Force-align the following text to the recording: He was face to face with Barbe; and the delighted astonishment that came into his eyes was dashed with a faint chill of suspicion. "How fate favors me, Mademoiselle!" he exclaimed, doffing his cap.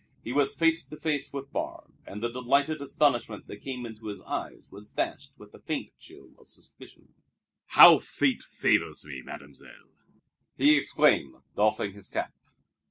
He 0.23 0.33
was 0.33 0.55
face 0.55 0.83
to 0.83 0.97
face 0.97 1.31
with 1.31 1.51
Barbe; 1.51 1.93
and 2.07 2.23
the 2.23 2.31
delighted 2.31 2.81
astonishment 2.81 3.45
that 3.45 3.57
came 3.61 3.85
into 3.85 4.07
his 4.07 4.19
eyes 4.23 4.67
was 4.71 4.89
dashed 4.89 5.37
with 5.37 5.53
a 5.53 5.59
faint 5.59 5.91
chill 5.99 6.31
of 6.39 6.49
suspicion. 6.49 7.13
"How 7.67 7.99
fate 7.99 8.41
favors 8.41 9.05
me, 9.05 9.21
Mademoiselle!" 9.23 9.91
he 10.57 10.75
exclaimed, 10.75 11.35
doffing 11.53 11.91
his 11.93 12.09
cap. 12.09 12.33